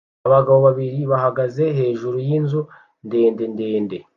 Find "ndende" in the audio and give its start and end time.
3.05-3.43, 3.53-3.97